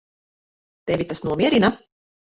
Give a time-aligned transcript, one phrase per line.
[0.91, 1.71] Tevi tas nomierina?